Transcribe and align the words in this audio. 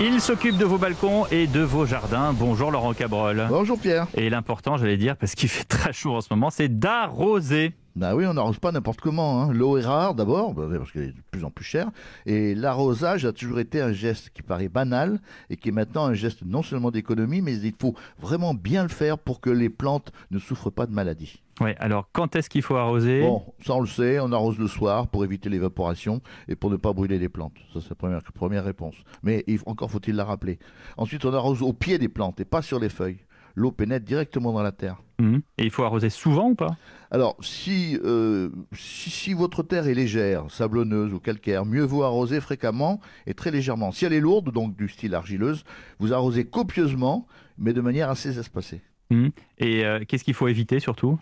Il 0.00 0.20
s'occupe 0.20 0.56
de 0.56 0.64
vos 0.64 0.76
balcons 0.76 1.24
et 1.30 1.46
de 1.46 1.60
vos 1.60 1.86
jardins. 1.86 2.32
Bonjour 2.32 2.72
Laurent 2.72 2.94
Cabrol. 2.94 3.46
Bonjour 3.48 3.78
Pierre. 3.78 4.08
Et 4.14 4.28
l'important, 4.28 4.76
j'allais 4.76 4.96
dire, 4.96 5.16
parce 5.16 5.36
qu'il 5.36 5.48
fait 5.48 5.64
très 5.64 5.92
chaud 5.92 6.16
en 6.16 6.20
ce 6.20 6.26
moment, 6.30 6.50
c'est 6.50 6.80
d'arroser. 6.80 7.74
Bah 7.96 8.16
oui, 8.16 8.26
on 8.26 8.34
n'arrose 8.34 8.58
pas 8.58 8.72
n'importe 8.72 9.00
comment. 9.00 9.40
hein. 9.42 9.52
L'eau 9.52 9.78
est 9.78 9.84
rare 9.84 10.16
d'abord, 10.16 10.52
bah, 10.52 10.64
parce 10.76 10.90
qu'elle 10.90 11.04
est 11.04 11.12
de 11.12 11.22
plus 11.30 11.44
en 11.44 11.50
plus 11.50 11.64
chère. 11.64 11.90
Et 12.26 12.56
l'arrosage 12.56 13.24
a 13.24 13.32
toujours 13.32 13.60
été 13.60 13.80
un 13.80 13.92
geste 13.92 14.30
qui 14.30 14.42
paraît 14.42 14.68
banal 14.68 15.20
et 15.48 15.56
qui 15.56 15.68
est 15.68 15.72
maintenant 15.72 16.04
un 16.06 16.14
geste 16.14 16.40
non 16.44 16.62
seulement 16.62 16.90
d'économie, 16.90 17.40
mais 17.40 17.54
il 17.56 17.72
faut 17.80 17.94
vraiment 18.18 18.52
bien 18.52 18.82
le 18.82 18.88
faire 18.88 19.16
pour 19.16 19.40
que 19.40 19.48
les 19.50 19.68
plantes 19.70 20.10
ne 20.32 20.40
souffrent 20.40 20.70
pas 20.72 20.86
de 20.86 20.92
maladies. 20.92 21.40
Ouais, 21.60 21.76
alors 21.78 22.08
quand 22.12 22.34
est-ce 22.34 22.50
qu'il 22.50 22.62
faut 22.62 22.74
arroser? 22.74 23.20
Bon, 23.20 23.44
ça 23.64 23.74
on 23.74 23.80
le 23.80 23.86
sait, 23.86 24.18
on 24.18 24.32
arrose 24.32 24.58
le 24.58 24.66
soir 24.66 25.06
pour 25.06 25.24
éviter 25.24 25.48
l'évaporation 25.48 26.20
et 26.48 26.56
pour 26.56 26.70
ne 26.70 26.76
pas 26.76 26.92
brûler 26.92 27.20
les 27.20 27.28
plantes. 27.28 27.54
Ça 27.72 27.78
c'est 27.80 27.90
la 27.90 27.94
première, 27.94 28.22
première 28.34 28.64
réponse. 28.64 28.96
Mais 29.22 29.44
il- 29.46 29.60
encore 29.66 29.88
faut-il 29.92 30.16
la 30.16 30.24
rappeler. 30.24 30.58
Ensuite, 30.96 31.24
on 31.24 31.32
arrose 31.32 31.62
au 31.62 31.72
pied 31.72 31.98
des 31.98 32.08
plantes 32.08 32.40
et 32.40 32.44
pas 32.44 32.60
sur 32.60 32.80
les 32.80 32.88
feuilles. 32.88 33.18
L'eau 33.54 33.70
pénètre 33.70 34.04
directement 34.04 34.52
dans 34.52 34.62
la 34.62 34.72
terre. 34.72 34.96
Mhm. 35.20 35.42
Et 35.58 35.64
il 35.64 35.70
faut 35.70 35.84
arroser 35.84 36.10
souvent 36.10 36.50
ou 36.50 36.54
pas? 36.54 36.76
Alors, 37.10 37.36
si, 37.40 37.98
euh, 38.04 38.50
si, 38.72 39.10
si 39.10 39.34
votre 39.34 39.62
terre 39.62 39.86
est 39.86 39.94
légère, 39.94 40.46
sablonneuse 40.50 41.12
ou 41.14 41.20
calcaire, 41.20 41.64
mieux 41.64 41.84
vaut 41.84 42.02
arroser 42.02 42.40
fréquemment 42.40 43.00
et 43.26 43.34
très 43.34 43.52
légèrement. 43.52 43.92
Si 43.92 44.04
elle 44.04 44.12
est 44.12 44.20
lourde, 44.20 44.52
donc 44.52 44.76
du 44.76 44.88
style 44.88 45.14
argileuse, 45.14 45.64
vous 46.00 46.12
arrosez 46.12 46.44
copieusement, 46.44 47.28
mais 47.56 47.72
de 47.72 47.80
manière 47.80 48.10
assez 48.10 48.38
espacée. 48.38 48.82
Mhm. 49.10 49.30
Et 49.58 49.84
euh, 49.84 50.00
qu'est-ce 50.06 50.24
qu'il 50.24 50.34
faut 50.34 50.48
éviter 50.48 50.80
surtout? 50.80 51.18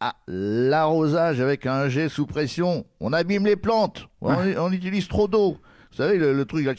Ah, 0.00 0.16
l'arrosage 0.26 1.40
avec 1.40 1.64
un 1.64 1.88
jet 1.88 2.08
sous 2.08 2.26
pression, 2.26 2.84
on 3.00 3.12
abîme 3.12 3.46
les 3.46 3.56
plantes, 3.56 4.08
on, 4.20 4.34
on 4.34 4.72
utilise 4.72 5.06
trop 5.08 5.28
d'eau. 5.28 5.56
Vous 5.92 5.98
savez, 5.98 6.16
le, 6.16 6.44
truc 6.46 6.64
là, 6.64 6.72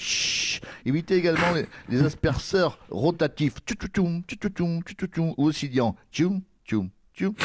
évitez 0.85 1.17
également 1.17 1.53
les, 1.53 1.67
les 1.87 2.03
asperceurs 2.03 2.79
rotatifs, 2.89 3.53
ou 5.37 5.47
oscillant, 5.47 5.95
tchoum, 6.11 6.41
tchoum, 6.65 6.89
tchoum. 7.15 7.35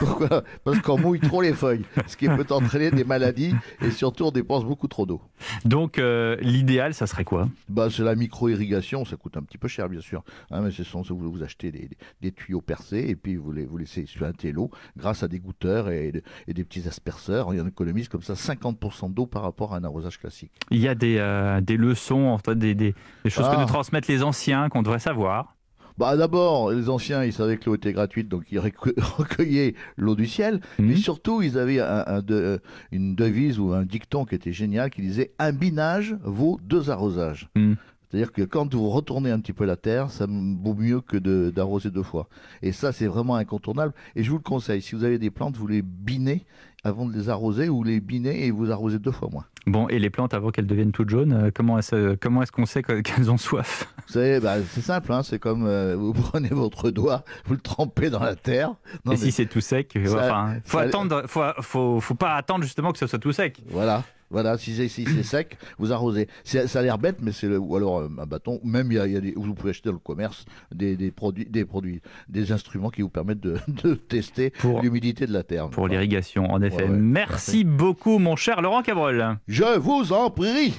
Pourquoi 0.00 0.42
Parce 0.64 0.80
qu'on 0.80 0.98
mouille 0.98 1.20
trop 1.20 1.42
les 1.42 1.52
feuilles, 1.52 1.84
ce 2.06 2.16
qui 2.16 2.26
peut 2.26 2.46
entraîner 2.50 2.90
des 2.90 3.04
maladies 3.04 3.54
et 3.84 3.90
surtout 3.90 4.24
on 4.24 4.30
dépense 4.32 4.64
beaucoup 4.64 4.88
trop 4.88 5.06
d'eau. 5.06 5.20
Donc 5.64 5.98
euh, 5.98 6.36
l'idéal, 6.40 6.94
ça 6.94 7.06
serait 7.06 7.24
quoi? 7.24 7.48
Bah, 7.68 7.88
c'est 7.90 8.02
la 8.02 8.14
micro-irrigation, 8.16 9.04
ça 9.04 9.16
coûte 9.16 9.36
un 9.36 9.42
petit 9.42 9.58
peu 9.58 9.68
cher 9.68 9.88
bien 9.88 10.00
sûr. 10.00 10.24
Hein, 10.50 10.62
mais 10.62 10.70
c'est 10.70 10.84
vous, 11.14 11.30
vous 11.30 11.42
achetez 11.42 11.70
des, 11.70 11.88
des 12.20 12.32
tuyaux 12.32 12.60
percés 12.60 13.04
et 13.08 13.14
puis 13.16 13.36
vous 13.36 13.52
les 13.52 13.64
vous 13.66 13.76
laissez 13.78 14.06
suinter 14.06 14.50
l'eau 14.52 14.70
grâce 14.96 15.22
à 15.22 15.28
des 15.28 15.38
goutteurs 15.38 15.88
et, 15.90 16.12
et 16.48 16.54
des 16.54 16.64
petits 16.64 16.88
asperceurs. 16.88 17.48
On 17.48 17.52
économise 17.66 18.08
comme 18.08 18.22
ça 18.22 18.34
50% 18.34 19.12
d'eau 19.12 19.26
par 19.26 19.42
rapport 19.42 19.74
à 19.74 19.76
un 19.76 19.84
arrosage 19.84 20.18
classique. 20.18 20.52
Il 20.70 20.78
y 20.78 20.88
a 20.88 20.94
des, 20.94 21.16
euh, 21.18 21.60
des 21.60 21.76
leçons, 21.76 22.38
des, 22.46 22.74
des, 22.74 22.94
des 23.24 23.30
choses 23.30 23.46
que 23.46 23.54
Ah. 23.54 23.60
nous 23.60 23.66
transmettent 23.66 24.08
les 24.08 24.22
anciens 24.22 24.68
qu'on 24.68 24.82
devrait 24.82 24.98
savoir. 24.98 25.54
Bah 26.00 26.16
d'abord, 26.16 26.70
les 26.72 26.88
anciens, 26.88 27.22
ils 27.24 27.32
savaient 27.34 27.58
que 27.58 27.66
l'eau 27.66 27.74
était 27.76 27.92
gratuite, 27.92 28.26
donc 28.26 28.44
ils 28.50 28.58
recu- 28.58 28.94
recueillaient 29.18 29.74
l'eau 29.98 30.14
du 30.16 30.26
ciel. 30.26 30.60
Mhm. 30.78 30.86
Mais 30.88 30.96
surtout, 30.96 31.42
ils 31.42 31.58
avaient 31.58 31.78
un- 31.80 32.04
un 32.06 32.22
de- 32.22 32.58
une 32.90 33.14
devise 33.14 33.58
ou 33.58 33.72
un 33.74 33.84
dicton 33.84 34.24
qui 34.24 34.34
était 34.34 34.54
génial, 34.54 34.88
qui 34.88 35.02
disait 35.02 35.32
un 35.38 35.52
binage 35.52 36.16
vaut 36.24 36.58
deux 36.64 36.88
arrosages. 36.88 37.50
Mhm. 37.54 37.76
C'est-à-dire 38.10 38.32
que 38.32 38.42
quand 38.42 38.74
vous 38.74 38.88
retournez 38.90 39.30
un 39.30 39.38
petit 39.38 39.52
peu 39.52 39.64
la 39.64 39.76
terre, 39.76 40.10
ça 40.10 40.26
vaut 40.26 40.74
mieux 40.74 41.00
que 41.00 41.16
de- 41.16 41.52
d'arroser 41.54 41.90
deux 41.90 42.02
fois. 42.02 42.28
Et 42.60 42.72
ça, 42.72 42.90
c'est 42.92 43.06
vraiment 43.06 43.36
incontournable. 43.36 43.92
Et 44.16 44.24
je 44.24 44.30
vous 44.30 44.36
le 44.38 44.42
conseille, 44.42 44.82
si 44.82 44.94
vous 44.96 45.04
avez 45.04 45.18
des 45.18 45.30
plantes, 45.30 45.56
vous 45.56 45.68
les 45.68 45.82
binez 45.82 46.44
avant 46.82 47.04
de 47.06 47.12
les 47.12 47.28
arroser 47.28 47.68
ou 47.68 47.84
les 47.84 48.00
binez 48.00 48.46
et 48.46 48.50
vous 48.50 48.70
arrosez 48.72 48.98
deux 48.98 49.12
fois 49.12 49.28
moins. 49.30 49.44
Bon, 49.66 49.86
et 49.88 49.98
les 49.98 50.08
plantes, 50.10 50.32
avant 50.34 50.50
qu'elles 50.50 50.66
deviennent 50.66 50.90
toutes 50.92 51.10
jaunes, 51.10 51.32
euh, 51.34 51.50
comment 51.54 51.78
est-ce 51.78 52.14
comment 52.16 52.42
est-ce 52.42 52.50
qu'on 52.50 52.64
sait 52.66 52.82
que- 52.82 53.00
qu'elles 53.02 53.30
ont 53.30 53.36
soif? 53.36 53.92
Vous 54.08 54.14
savez, 54.14 54.40
bah, 54.40 54.56
c'est 54.70 54.80
simple, 54.80 55.12
hein, 55.12 55.22
c'est 55.22 55.38
comme 55.38 55.66
euh, 55.66 55.94
vous 55.96 56.12
prenez 56.14 56.48
votre 56.48 56.90
doigt, 56.90 57.22
vous 57.44 57.54
le 57.54 57.60
trempez 57.60 58.08
dans 58.10 58.20
la 58.20 58.34
terre. 58.34 58.70
Non, 59.04 59.12
Et 59.12 59.16
mais- 59.16 59.16
si 59.16 59.30
c'est 59.32 59.46
tout 59.46 59.60
sec, 59.60 59.92
euh, 59.96 60.06
Ça- 60.06 60.16
enfin, 60.24 60.54
faut 60.64 60.78
ça- 60.78 60.84
attendre, 60.84 61.24
faut, 61.26 61.42
faut, 61.60 62.00
faut 62.00 62.14
pas 62.14 62.34
attendre 62.34 62.64
justement 62.64 62.90
que 62.92 62.98
ce 62.98 63.06
soit 63.06 63.18
tout 63.18 63.32
sec. 63.32 63.62
Voilà, 63.68 64.02
voilà. 64.30 64.56
Si 64.58 64.74
c'est 64.74 64.88
si 64.88 65.04
sec, 65.24 65.56
vous 65.78 65.92
arrosez. 65.92 66.28
Ça 66.44 66.60
a 66.78 66.82
l'air 66.82 66.98
bête, 66.98 67.16
mais 67.20 67.32
c'est 67.32 67.48
le- 67.48 67.58
ou 67.58 67.76
alors 67.76 67.98
euh, 68.00 68.08
un 68.18 68.26
bâton. 68.26 68.60
Même 68.64 68.90
il 68.92 68.96
y 68.96 68.98
a, 68.98 69.06
il 69.06 69.12
y 69.12 69.16
a 69.16 69.20
des, 69.20 69.32
vous 69.36 69.54
pouvez 69.54 69.70
acheter 69.70 69.88
dans 69.88 69.94
le 69.94 69.98
commerce 69.98 70.44
des, 70.74 70.96
des 70.96 71.10
produits, 71.10 71.44
des 71.46 71.64
produits, 71.64 72.00
des 72.28 72.52
instruments 72.52 72.90
qui 72.90 73.02
vous 73.02 73.08
permettent 73.08 73.40
de, 73.40 73.56
de 73.84 73.94
tester 73.94 74.52
l'humidité 74.82 75.26
de 75.26 75.32
la 75.32 75.42
terre. 75.42 75.68
Pour 75.70 75.88
l'irrigation, 75.88 76.50
en 76.50 76.62
effet. 76.62 76.84
Ouais, 76.84 76.90
ouais, 76.90 76.96
Merci 76.96 77.64
beaucoup, 77.64 78.18
mon 78.18 78.36
cher 78.36 78.62
Laurent 78.62 78.82
Cabrol. 78.82 79.38
Je 79.48 79.78
vous 79.78 80.12
en 80.12 80.30
prie. 80.30 80.74